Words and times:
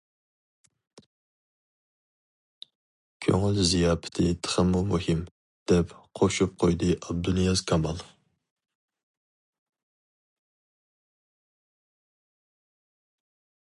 -كۆڭۈل 3.25 3.59
زىياپىتى 3.71 4.25
تېخىمۇ 4.47 4.81
مۇھىم،- 4.93 5.21
دەپ 5.73 5.93
قوشۇپ 6.21 6.57
قويدى 6.65 6.89
ئابدۇنىياز 6.95 7.63
كامال. 7.73 8.03